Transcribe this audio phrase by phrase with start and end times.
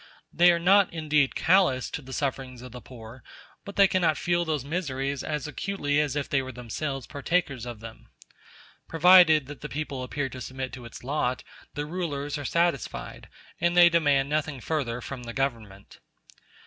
[0.33, 3.23] They are not indeed callous to the sufferings of the poor,
[3.63, 7.81] but they cannot feel those miseries as acutely as if they were themselves partakers of
[7.81, 8.07] them.
[8.87, 11.43] Provided that the people appear to submit to its lot,
[11.75, 13.29] the rulers are satisfied,
[13.59, 15.99] and they demand nothing further from the Government.